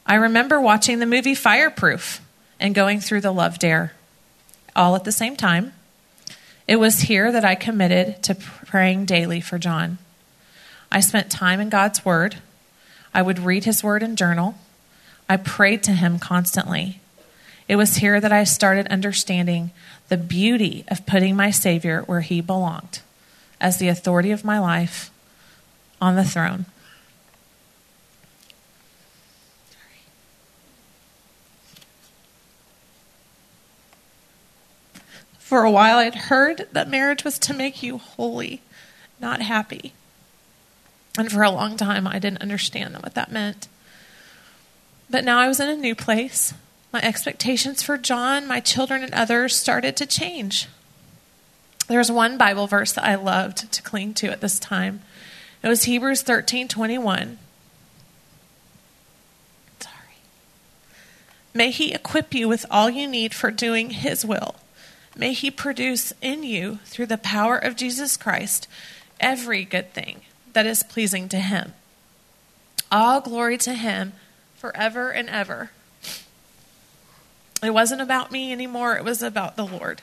I 0.05 0.15
remember 0.15 0.59
watching 0.59 0.99
the 0.99 1.05
movie 1.05 1.35
Fireproof 1.35 2.21
and 2.59 2.75
going 2.75 2.99
through 2.99 3.21
the 3.21 3.31
Love 3.31 3.57
Dare 3.59 3.93
all 4.75 4.95
at 4.95 5.03
the 5.03 5.11
same 5.11 5.35
time. 5.35 5.73
It 6.67 6.77
was 6.77 7.01
here 7.01 7.31
that 7.31 7.45
I 7.45 7.55
committed 7.55 8.21
to 8.23 8.35
praying 8.35 9.05
daily 9.05 9.39
for 9.39 9.57
John. 9.57 9.99
I 10.91 10.99
spent 10.99 11.31
time 11.31 11.59
in 11.59 11.69
God's 11.69 12.03
Word. 12.03 12.37
I 13.13 13.21
would 13.21 13.39
read 13.39 13.65
His 13.65 13.83
Word 13.83 14.03
and 14.03 14.17
journal. 14.17 14.55
I 15.29 15.37
prayed 15.37 15.83
to 15.83 15.91
Him 15.91 16.19
constantly. 16.19 16.99
It 17.67 17.75
was 17.75 17.97
here 17.97 18.19
that 18.19 18.31
I 18.31 18.43
started 18.43 18.87
understanding 18.87 19.71
the 20.09 20.17
beauty 20.17 20.85
of 20.87 21.05
putting 21.05 21.35
my 21.35 21.51
Savior 21.51 22.01
where 22.01 22.21
He 22.21 22.41
belonged, 22.41 23.01
as 23.65 23.77
the 23.77 23.87
authority 23.87 24.29
of 24.29 24.45
my 24.45 24.59
life 24.59 25.09
on 25.99 26.15
the 26.15 26.23
throne. 26.23 26.67
For 35.39 35.63
a 35.63 35.71
while, 35.71 35.97
I'd 35.97 36.13
heard 36.13 36.67
that 36.73 36.87
marriage 36.87 37.23
was 37.23 37.39
to 37.39 37.55
make 37.55 37.81
you 37.81 37.97
holy, 37.97 38.61
not 39.19 39.41
happy. 39.41 39.93
And 41.17 41.31
for 41.31 41.41
a 41.41 41.49
long 41.49 41.75
time, 41.75 42.05
I 42.05 42.19
didn't 42.19 42.43
understand 42.43 42.93
what 43.01 43.15
that 43.15 43.31
meant. 43.31 43.67
But 45.09 45.23
now 45.23 45.39
I 45.39 45.47
was 45.47 45.59
in 45.59 45.69
a 45.69 45.75
new 45.75 45.95
place. 45.95 46.53
My 46.93 47.01
expectations 47.01 47.81
for 47.81 47.97
John, 47.97 48.45
my 48.45 48.59
children, 48.59 49.01
and 49.01 49.13
others 49.15 49.55
started 49.55 49.97
to 49.97 50.05
change. 50.05 50.67
There 51.87 51.99
was 51.99 52.11
one 52.11 52.37
Bible 52.37 52.67
verse 52.67 52.93
that 52.93 53.05
I 53.05 53.15
loved 53.15 53.71
to 53.71 53.81
cling 53.81 54.13
to 54.15 54.27
at 54.27 54.41
this 54.41 54.59
time. 54.59 55.01
It 55.61 55.67
was 55.67 55.83
Hebrews 55.83 56.21
13 56.21 56.67
21. 56.67 57.37
Sorry. 59.79 59.95
May 61.53 61.71
He 61.71 61.93
equip 61.93 62.33
you 62.33 62.47
with 62.47 62.65
all 62.71 62.89
you 62.89 63.07
need 63.07 63.33
for 63.33 63.51
doing 63.51 63.91
His 63.91 64.25
will. 64.25 64.55
May 65.15 65.33
He 65.33 65.51
produce 65.51 66.13
in 66.21 66.43
you, 66.43 66.79
through 66.85 67.07
the 67.07 67.17
power 67.17 67.57
of 67.57 67.75
Jesus 67.75 68.17
Christ, 68.17 68.67
every 69.19 69.63
good 69.63 69.93
thing 69.93 70.21
that 70.55 70.65
is 70.65 70.83
pleasing 70.83 71.29
to 71.29 71.39
him. 71.39 71.73
All 72.91 73.21
glory 73.21 73.57
to 73.59 73.73
him 73.73 74.13
forever 74.55 75.11
and 75.11 75.29
ever. 75.29 75.69
It 77.61 77.73
wasn't 77.73 78.01
about 78.01 78.31
me 78.31 78.51
anymore, 78.51 78.95
it 78.95 79.03
was 79.03 79.21
about 79.21 79.55
the 79.55 79.65
Lord. 79.65 80.01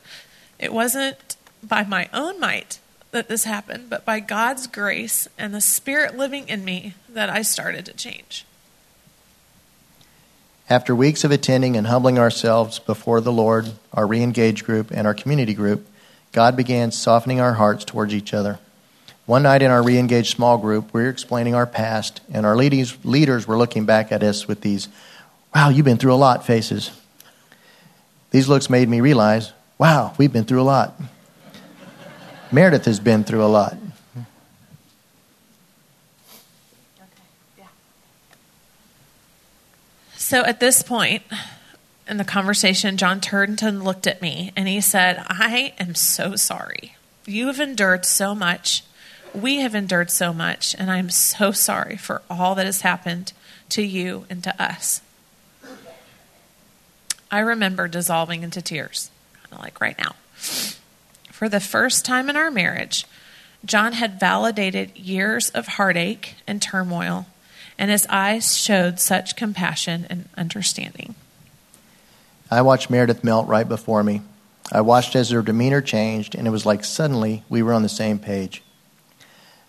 It 0.59 0.73
wasn't 0.73 1.37
by 1.63 1.85
my 1.85 2.09
own 2.13 2.41
might 2.41 2.79
that 3.13 3.29
this 3.29 3.45
happened, 3.45 3.91
but 3.91 4.05
by 4.05 4.21
God's 4.21 4.67
grace 4.67 5.29
and 5.39 5.55
the 5.55 5.61
Spirit 5.61 6.17
living 6.17 6.49
in 6.49 6.65
me 6.65 6.95
that 7.09 7.29
I 7.31 7.43
started 7.43 7.87
to 7.87 7.93
change. 7.93 8.45
After 10.71 10.95
weeks 10.95 11.23
of 11.23 11.31
attending 11.31 11.77
and 11.77 11.87
humbling 11.87 12.19
ourselves 12.19 12.79
before 12.79 13.21
the 13.21 13.33
Lord, 13.33 13.73
our 13.93 14.07
re 14.07 14.23
engaged 14.23 14.65
group, 14.65 14.91
and 14.91 15.07
our 15.07 15.13
community 15.13 15.53
group, 15.53 15.87
God 16.33 16.57
began 16.57 16.91
softening 16.93 17.41
our 17.41 17.55
hearts 17.55 17.85
towards 17.85 18.15
each 18.15 18.33
other. 18.33 18.59
One 19.27 19.43
night 19.43 19.61
in 19.61 19.71
our 19.71 19.83
re 19.83 19.99
engaged 19.99 20.35
small 20.35 20.57
group, 20.57 20.95
we 20.95 21.03
were 21.03 21.11
explaining 21.11 21.55
our 21.55 21.67
past, 21.67 22.23
and 22.33 22.47
our 22.47 22.57
leaders 22.57 23.47
were 23.47 23.59
looking 23.59 23.85
back 23.85 24.11
at 24.11 24.23
us 24.23 24.49
with 24.49 24.63
these, 24.63 24.89
wow, 25.55 25.69
you've 25.69 25.85
been 25.85 25.99
through 25.99 26.15
a 26.15 26.17
lot 26.17 26.47
faces. 26.47 26.91
These 28.31 28.49
looks 28.49 28.71
made 28.71 28.89
me 28.89 29.03
realize, 29.03 29.53
wow, 29.77 30.15
we've 30.17 30.33
been 30.33 30.45
through 30.45 30.63
a 30.63 30.65
lot. 30.65 30.99
Meredith 32.53 32.85
has 32.85 33.01
been 33.01 33.25
through 33.25 33.45
a 33.45 33.47
lot. 33.47 33.77
So 40.17 40.45
at 40.45 40.61
this 40.61 40.83
point 40.83 41.23
in 42.09 42.17
the 42.17 42.25
conversation, 42.25 42.97
John 42.97 43.21
turned 43.21 43.63
and 43.63 43.83
looked 43.83 44.07
at 44.07 44.23
me 44.23 44.53
and 44.57 44.69
he 44.69 44.81
said, 44.81 45.25
I 45.29 45.75
am 45.79 45.95
so 45.95 46.37
sorry. 46.37 46.97
You 47.27 47.49
have 47.49 47.61
endured 47.61 48.05
so 48.05 48.35
much 48.35 48.85
we 49.35 49.61
have 49.61 49.75
endured 49.75 50.11
so 50.11 50.33
much, 50.33 50.75
and 50.79 50.91
I'm 50.91 51.11
so 51.11 51.53
sorry 51.53 51.97
for 51.97 52.23
all 52.29 52.55
that 52.55 52.67
has 52.67 52.83
happened 52.83 53.33
to 53.71 53.83
you 53.83 54.27
and 54.29 54.45
to 54.45 54.63
us. 54.63 55.01
I 57.31 57.39
remember 57.39 57.89
dissolving 57.89 58.43
into 58.43 58.61
tears, 58.61 59.11
kind 59.35 59.55
of 59.55 59.61
like 59.61 59.81
right 59.81 59.99
now. 59.99 60.15
For 61.43 61.49
the 61.49 61.59
first 61.59 62.05
time 62.05 62.31
in 62.31 62.37
our 62.37 62.53
marriage, 62.53 63.05
John 63.65 63.95
had 63.95 64.21
validated 64.21 64.97
years 64.97 65.51
of 65.51 65.67
heartache 65.67 66.37
and 66.47 66.63
turmoil, 66.63 67.27
and 67.77 67.91
his 67.91 68.07
eyes 68.09 68.57
showed 68.57 69.01
such 69.01 69.35
compassion 69.35 70.07
and 70.09 70.29
understanding. 70.37 71.17
I 72.49 72.63
watched 72.63 72.91
Meredith 72.91 73.25
melt 73.25 73.49
right 73.49 73.69
before 73.69 74.05
me. 74.05 74.23
I 74.71 74.83
watched 74.83 75.17
as 75.17 75.31
her 75.31 75.43
demeanor 75.43 75.81
changed, 75.81 76.37
and 76.37 76.47
it 76.47 76.51
was 76.51 76.65
like 76.65 76.85
suddenly 76.85 77.43
we 77.49 77.61
were 77.61 77.73
on 77.73 77.83
the 77.83 77.89
same 77.89 78.21
page. 78.21 78.63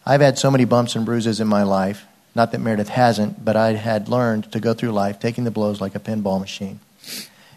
I've 0.06 0.22
had 0.22 0.38
so 0.38 0.52
many 0.52 0.66
bumps 0.66 0.96
and 0.96 1.08
bruises 1.08 1.40
in 1.40 1.48
my 1.48 1.64
life. 1.64 2.06
Not 2.36 2.52
that 2.52 2.62
Meredith 2.62 2.90
hasn't, 2.90 3.44
but 3.44 3.56
I 3.56 3.74
had 3.74 4.08
learned 4.08 4.52
to 4.52 4.60
go 4.60 4.76
through 4.76 4.92
life 4.92 5.20
taking 5.20 5.44
the 5.44 5.50
blows 5.50 5.82
like 5.82 5.96
a 5.96 6.00
pinball 6.00 6.40
machine. 6.40 6.82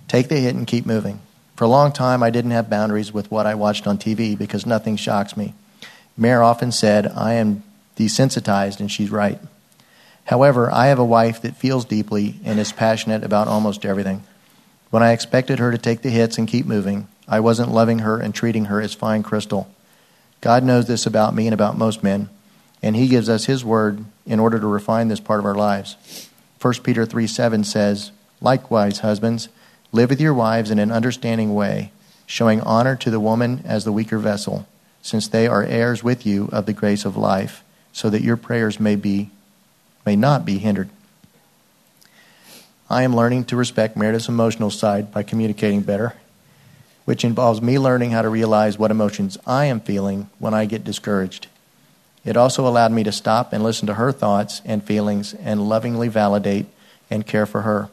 Take 0.09 0.29
the 0.29 0.37
hit 0.37 0.55
and 0.55 0.67
keep 0.67 0.87
moving. 0.87 1.21
For 1.57 1.65
a 1.65 1.69
long 1.69 1.93
time, 1.93 2.23
I 2.23 2.31
didn't 2.31 2.51
have 2.53 2.71
boundaries 2.71 3.13
with 3.13 3.31
what 3.31 3.47
I 3.47 3.55
watched 3.55 3.87
on 3.87 3.99
TV 3.99 4.37
because 4.37 4.67
nothing 4.67 4.97
shocks 4.97 5.37
me. 5.37 5.55
Mare 6.17 6.43
often 6.43 6.71
said, 6.71 7.07
I 7.07 7.35
am 7.35 7.63
desensitized, 7.97 8.79
and 8.81 8.91
she's 8.91 9.11
right. 9.11 9.39
However, 10.25 10.71
I 10.71 10.87
have 10.87 10.99
a 10.99 11.05
wife 11.05 11.43
that 11.43 11.57
feels 11.57 11.85
deeply 11.85 12.39
and 12.45 12.59
is 12.59 12.73
passionate 12.73 13.25
about 13.25 13.49
almost 13.49 13.85
everything. 13.85 14.23
When 14.91 15.03
I 15.03 15.13
expected 15.13 15.59
her 15.59 15.71
to 15.73 15.79
take 15.79 16.03
the 16.03 16.11
hits 16.11 16.39
and 16.39 16.47
keep 16.47 16.67
moving, 16.67 17.09
I 17.27 17.41
wasn't 17.41 17.73
loving 17.73 18.01
her 18.01 18.21
and 18.21 18.35
treating 18.35 18.67
her 18.67 18.81
as 18.81 18.95
fine 18.95 19.23
crystal. 19.23 19.69
God 20.41 20.63
knows 20.63 20.87
this 20.87 21.07
about 21.07 21.35
me 21.35 21.47
and 21.47 21.55
about 21.55 21.79
most 21.79 22.03
men 22.03 22.29
and 22.83 22.97
he 22.97 23.09
gives 23.09 23.29
us 23.29 23.47
his 23.47 23.65
word 23.65 24.05
in 24.27 24.41
order 24.41 24.59
to 24.61 24.67
refine 24.67 25.09
this 25.09 25.21
part 25.21 25.41
of 25.41 25.47
our 25.47 25.55
lives. 25.55 26.29
1 26.61 26.75
Peter 26.85 27.07
3 27.07 27.27
7 27.27 27.65
says, 27.65 28.13
Likewise, 28.41 29.01
husbands, 29.01 29.49
Live 29.97 30.11
with 30.11 30.21
your 30.21 30.35
wives 30.35 30.71
in 30.71 30.79
an 30.79 30.93
understanding 30.93 31.55
way, 31.55 31.91
showing 32.27 32.61
honor 32.61 32.97
to 32.97 33.11
the 33.11 33.19
woman 33.19 33.63
as 33.65 33.87
the 33.87 33.93
weaker 33.93 34.19
vessel, 34.19 34.67
since 35.01 35.27
they 35.27 35.47
are 35.47 35.63
heirs 35.63 36.05
with 36.05 36.27
you 36.27 36.51
of 36.53 36.67
the 36.67 36.75
grace 36.75 37.07
of 37.07 37.17
life, 37.17 37.65
so 37.95 38.11
that 38.11 38.21
your 38.21 38.37
prayers 38.37 38.79
may 38.79 38.95
be 38.95 39.31
may 40.05 40.15
not 40.15 40.45
be 40.45 40.59
hindered. 40.59 40.91
I 42.91 43.05
am 43.05 43.17
learning 43.17 43.47
to 43.47 43.57
respect 43.57 43.97
Meredith's 43.97 44.29
emotional 44.29 44.71
side 44.71 45.11
by 45.11 45.23
communicating 45.23 45.81
better, 45.81 46.13
which 47.07 47.25
involves 47.25 47.63
me 47.63 47.79
learning 47.79 48.11
how 48.11 48.21
to 48.21 48.29
realize 48.29 48.79
what 48.79 48.91
emotions 48.91 49.39
I 49.47 49.65
am 49.65 49.81
feeling 49.81 50.29
when 50.39 50.53
I 50.53 50.67
get 50.67 50.85
discouraged. 50.85 51.47
It 52.23 52.37
also 52.37 52.69
allowed 52.69 52.93
me 52.93 53.03
to 53.05 53.13
stop 53.13 53.55
and 53.55 53.65
listen 53.65 53.87
to 53.87 53.95
her 53.95 54.13
thoughts 54.13 54.61
and 54.67 54.85
feelings 54.85 55.33
and 55.33 55.71
lovingly 55.71 56.09
validate 56.09 56.67
and 57.09 57.27
care 57.27 57.47
for 57.47 57.63
her. 57.63 57.89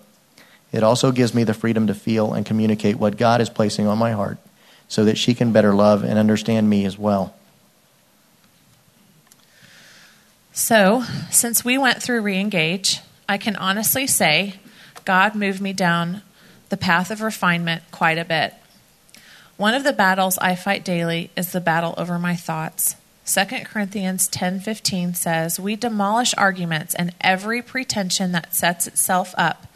It 0.73 0.83
also 0.83 1.11
gives 1.11 1.35
me 1.35 1.43
the 1.43 1.53
freedom 1.53 1.87
to 1.87 1.93
feel 1.93 2.33
and 2.33 2.45
communicate 2.45 2.97
what 2.97 3.15
God 3.15 3.39
is 3.39 3.49
placing 3.49 3.87
on 3.87 3.99
my 3.99 4.11
heart 4.11 4.39
so 4.87 5.05
that 5.05 5.19
she 5.19 5.35
can 5.35 5.53
better 5.53 5.73
love 5.73 6.03
and 6.03 6.17
understand 6.17 6.67
me 6.67 6.83
as 6.83 6.97
well. 6.97 7.35
So, 10.51 11.03
since 11.31 11.63
we 11.63 11.77
went 11.77 12.01
through 12.01 12.23
Reengage, 12.23 12.99
I 13.29 13.37
can 13.37 13.55
honestly 13.55 14.07
say 14.07 14.55
God 15.05 15.35
moved 15.35 15.61
me 15.61 15.73
down 15.73 16.23
the 16.69 16.77
path 16.77 17.11
of 17.11 17.21
refinement 17.21 17.83
quite 17.91 18.17
a 18.17 18.25
bit. 18.25 18.55
One 19.57 19.75
of 19.75 19.83
the 19.83 19.93
battles 19.93 20.39
I 20.39 20.55
fight 20.55 20.83
daily 20.83 21.29
is 21.35 21.51
the 21.51 21.61
battle 21.61 21.93
over 21.97 22.17
my 22.17 22.35
thoughts. 22.35 22.95
2 23.25 23.65
Corinthians 23.65 24.27
10:15 24.27 25.13
says, 25.13 25.59
"We 25.59 25.75
demolish 25.75 26.33
arguments 26.35 26.95
and 26.95 27.13
every 27.21 27.61
pretension 27.61 28.31
that 28.31 28.55
sets 28.55 28.87
itself 28.87 29.35
up 29.37 29.67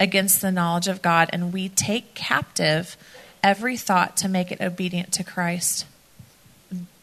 against 0.00 0.40
the 0.40 0.52
knowledge 0.52 0.88
of 0.88 1.02
God, 1.02 1.30
and 1.32 1.52
we 1.52 1.68
take 1.68 2.14
captive 2.14 2.96
every 3.42 3.76
thought 3.76 4.16
to 4.18 4.28
make 4.28 4.50
it 4.52 4.60
obedient 4.60 5.12
to 5.12 5.24
Christ." 5.24 5.86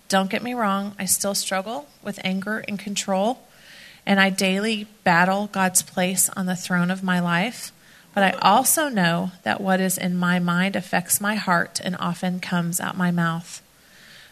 Don't 0.07 0.29
get 0.29 0.43
me 0.43 0.53
wrong, 0.53 0.95
I 0.99 1.05
still 1.05 1.33
struggle 1.33 1.87
with 2.03 2.19
anger 2.23 2.63
and 2.67 2.77
control, 2.77 3.47
and 4.05 4.19
I 4.19 4.29
daily 4.29 4.83
battle 5.03 5.47
God's 5.47 5.81
place 5.81 6.29
on 6.29 6.45
the 6.45 6.55
throne 6.55 6.91
of 6.91 7.03
my 7.03 7.19
life. 7.19 7.71
But 8.13 8.23
I 8.23 8.37
also 8.39 8.87
know 8.87 9.31
that 9.43 9.59
what 9.59 9.81
is 9.81 9.97
in 9.97 10.15
my 10.15 10.39
mind 10.39 10.75
affects 10.75 11.19
my 11.19 11.35
heart 11.35 11.81
and 11.83 11.97
often 11.99 12.39
comes 12.39 12.79
out 12.79 12.95
my 12.95 13.11
mouth. 13.11 13.61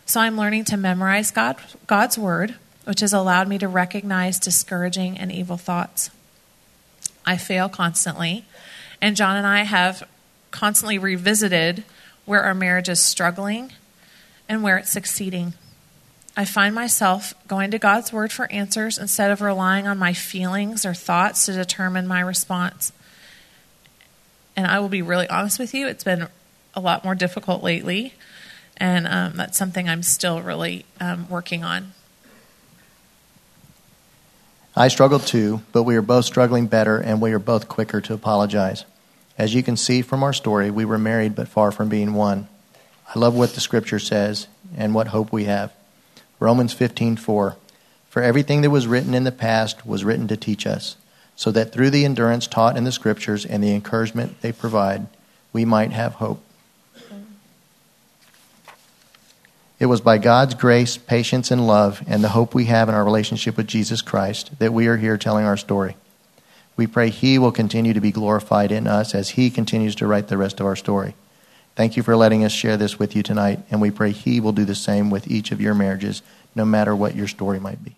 So 0.06 0.22
I'm 0.22 0.38
learning 0.38 0.66
to 0.66 0.78
memorize 0.78 1.32
God, 1.32 1.58
God's 1.88 2.18
word, 2.18 2.56
which 2.86 3.00
has 3.00 3.12
allowed 3.12 3.48
me 3.48 3.58
to 3.58 3.68
recognize 3.68 4.40
discouraging 4.40 5.18
and 5.18 5.32
evil 5.32 5.58
thoughts. 5.58 6.12
I 7.26 7.36
fail 7.36 7.68
constantly, 7.68 8.46
and 9.04 9.18
John 9.18 9.36
and 9.36 9.46
I 9.46 9.64
have 9.64 10.08
constantly 10.50 10.98
revisited 10.98 11.84
where 12.24 12.42
our 12.42 12.54
marriage 12.54 12.88
is 12.88 13.02
struggling 13.02 13.74
and 14.48 14.64
where 14.64 14.78
it's 14.78 14.90
succeeding. 14.90 15.56
I 16.38 16.46
find 16.46 16.74
myself 16.74 17.34
going 17.50 17.72
to 17.72 17.80
God's 17.80 18.14
word 18.14 18.32
for 18.32 18.50
answers 18.50 18.98
instead 18.98 19.30
of 19.30 19.42
relying 19.42 19.88
on 19.88 19.98
my 19.98 20.14
feelings 20.14 20.86
or 20.86 20.94
thoughts 20.94 21.46
to 21.48 21.52
determine 21.52 22.08
my 22.08 22.22
response. 22.22 22.94
And 24.56 24.66
I 24.68 24.80
will 24.80 24.88
be 24.88 25.02
really 25.02 25.28
honest 25.28 25.60
with 25.60 25.74
you, 25.74 25.86
it's 25.86 26.06
been 26.06 26.30
a 26.74 26.80
lot 26.80 27.04
more 27.04 27.14
difficult 27.14 27.62
lately 27.62 28.14
and 28.78 29.06
um, 29.06 29.34
that's 29.36 29.58
something 29.58 29.90
I'm 29.90 30.02
still 30.02 30.42
really 30.42 30.86
um, 31.02 31.28
working 31.28 31.66
on. 31.66 31.92
I 34.78 34.88
struggle 34.88 35.20
too, 35.20 35.62
but 35.74 35.84
we 35.84 35.98
are 35.98 36.02
both 36.02 36.24
struggling 36.24 36.68
better 36.68 36.98
and 36.98 37.20
we 37.20 37.34
are 37.34 37.40
both 37.40 37.68
quicker 37.68 38.00
to 38.00 38.14
apologize. 38.14 38.86
As 39.38 39.56
you 39.56 39.64
can 39.64 39.78
see 39.78 40.02
from 40.02 40.24
our 40.24 40.34
story, 40.34 40.70
we 40.70 40.86
were 40.86 41.00
married 41.00 41.36
but 41.36 41.48
far 41.48 41.72
from 41.72 41.90
being 41.90 42.14
one. 42.14 42.48
I 43.14 43.20
love 43.20 43.36
what 43.36 43.54
the 43.54 43.62
scripture 43.62 44.00
says 44.00 44.48
and 44.78 44.94
what 44.94 45.08
hope 45.08 45.32
we 45.32 45.46
have. 45.46 45.74
Romans 46.40 46.74
15:4 46.74 47.56
For 48.10 48.22
everything 48.22 48.62
that 48.62 48.70
was 48.70 48.88
written 48.88 49.14
in 49.14 49.24
the 49.24 49.32
past 49.32 49.86
was 49.86 50.04
written 50.04 50.28
to 50.28 50.38
teach 50.38 50.68
us, 50.68 50.98
so 51.36 51.52
that 51.52 51.72
through 51.72 51.90
the 51.90 52.06
endurance 52.06 52.46
taught 52.46 52.78
in 52.78 52.84
the 52.84 52.92
scriptures 52.92 53.46
and 53.46 53.64
the 53.64 53.74
encouragement 53.74 54.42
they 54.42 54.52
provide, 54.52 55.08
we 55.52 55.66
might 55.66 55.92
have 55.92 56.16
hope. 56.16 56.44
It 59.80 59.88
was 59.88 60.00
by 60.00 60.18
God's 60.20 60.54
grace, 60.54 60.96
patience, 60.96 61.52
and 61.52 61.68
love, 61.68 62.04
and 62.08 62.24
the 62.24 62.30
hope 62.30 62.54
we 62.54 62.66
have 62.66 62.88
in 62.88 62.96
our 62.96 63.04
relationship 63.04 63.58
with 63.58 63.68
Jesus 63.68 64.02
Christ 64.02 64.52
that 64.60 64.74
we 64.74 64.88
are 64.88 64.98
here 64.98 65.18
telling 65.18 65.46
our 65.46 65.58
story. 65.58 65.98
We 66.76 66.88
pray 66.88 67.10
He 67.10 67.38
will 67.38 67.52
continue 67.52 67.94
to 67.94 68.02
be 68.02 68.12
glorified 68.12 68.72
in 68.72 68.88
us 68.88 69.14
as 69.14 69.32
He 69.32 69.50
continues 69.50 69.96
to 69.96 70.08
write 70.08 70.28
the 70.28 70.38
rest 70.38 70.60
of 70.60 70.66
our 70.66 70.76
story. 70.76 71.16
Thank 71.76 71.98
you 71.98 72.04
for 72.04 72.16
letting 72.16 72.44
us 72.44 72.52
share 72.52 72.78
this 72.78 73.00
with 73.00 73.16
you 73.16 73.24
tonight, 73.24 73.60
and 73.72 73.82
we 73.82 73.92
pray 73.92 74.12
He 74.12 74.40
will 74.40 74.52
do 74.52 74.66
the 74.66 74.76
same 74.76 75.10
with 75.10 75.28
each 75.28 75.52
of 75.52 75.62
your 75.62 75.74
marriages, 75.74 76.22
no 76.56 76.66
matter 76.66 76.96
what 76.96 77.16
your 77.16 77.28
story 77.28 77.60
might 77.60 77.84
be. 77.84 77.96